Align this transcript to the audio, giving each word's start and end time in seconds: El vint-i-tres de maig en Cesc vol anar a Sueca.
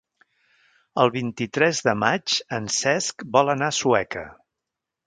El 1.03 1.11
vint-i-tres 1.17 1.83
de 1.89 1.95
maig 2.05 2.39
en 2.59 2.73
Cesc 2.79 3.31
vol 3.39 3.57
anar 3.57 3.71
a 3.75 3.79
Sueca. 3.83 4.27